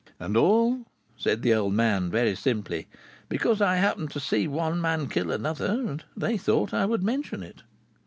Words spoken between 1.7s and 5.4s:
man very simply, "because I happened to see one man kill